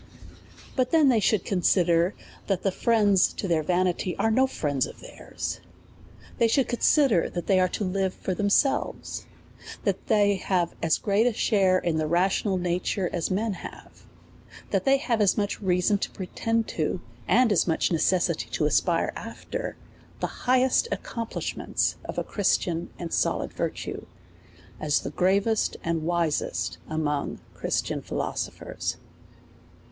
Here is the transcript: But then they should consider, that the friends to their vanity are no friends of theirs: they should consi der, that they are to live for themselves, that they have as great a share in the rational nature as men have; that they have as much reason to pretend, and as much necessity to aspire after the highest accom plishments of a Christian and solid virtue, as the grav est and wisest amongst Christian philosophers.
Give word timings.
But 0.75 0.89
then 0.89 1.09
they 1.09 1.19
should 1.19 1.45
consider, 1.45 2.15
that 2.47 2.63
the 2.63 2.71
friends 2.71 3.31
to 3.33 3.47
their 3.47 3.61
vanity 3.61 4.15
are 4.17 4.31
no 4.31 4.47
friends 4.47 4.87
of 4.87 4.99
theirs: 4.99 5.59
they 6.39 6.47
should 6.47 6.67
consi 6.67 7.07
der, 7.09 7.29
that 7.29 7.45
they 7.45 7.59
are 7.59 7.67
to 7.67 7.83
live 7.83 8.15
for 8.15 8.33
themselves, 8.33 9.27
that 9.83 10.07
they 10.07 10.37
have 10.37 10.73
as 10.81 10.97
great 10.97 11.27
a 11.27 11.33
share 11.33 11.77
in 11.77 11.97
the 11.97 12.07
rational 12.07 12.57
nature 12.57 13.11
as 13.13 13.29
men 13.29 13.53
have; 13.53 14.03
that 14.71 14.85
they 14.85 14.97
have 14.97 15.21
as 15.21 15.37
much 15.37 15.61
reason 15.61 15.99
to 15.99 16.09
pretend, 16.09 16.73
and 17.27 17.51
as 17.51 17.67
much 17.67 17.91
necessity 17.91 18.49
to 18.49 18.65
aspire 18.65 19.13
after 19.15 19.77
the 20.19 20.47
highest 20.49 20.87
accom 20.91 21.29
plishments 21.29 21.93
of 22.05 22.17
a 22.17 22.23
Christian 22.23 22.89
and 22.97 23.13
solid 23.13 23.53
virtue, 23.53 24.07
as 24.79 25.01
the 25.01 25.11
grav 25.11 25.45
est 25.45 25.77
and 25.83 26.01
wisest 26.05 26.79
amongst 26.89 27.43
Christian 27.53 28.01
philosophers. 28.01 28.97